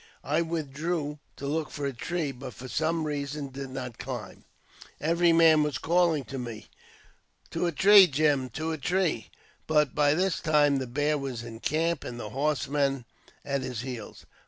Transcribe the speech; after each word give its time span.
I 0.23 0.41
withdrew 0.41 1.19
to 1.35 1.45
look 1.45 1.69
for 1.69 1.85
a 1.85 1.93
tree, 1.93 2.31
but 2.31 2.55
for 2.55 2.67
some 2.67 3.03
reason 3.03 3.49
did 3.49 3.69
not 3.69 3.99
climb. 3.99 4.45
Every 4.99 5.31
man 5.31 5.61
was 5.61 5.77
calling 5.77 6.23
to 6.23 6.39
me, 6.39 6.69
*' 7.09 7.51
To 7.51 7.67
a 7.67 7.71
tree, 7.71 8.07
Jim! 8.07 8.49
to 8.49 8.71
a 8.71 8.79
tree 8.79 9.29
I" 9.31 9.37
but 9.67 9.93
by 9.93 10.15
this 10.15 10.39
time 10.39 10.77
the 10.77 10.87
bear 10.87 11.19
was 11.19 11.43
in 11.43 11.59
camp, 11.59 12.03
and 12.03 12.19
the 12.19 12.31
horse 12.31 12.67
men 12.67 13.05
at 13.45 13.61
his 13.61 13.81
heels. 13.81 14.25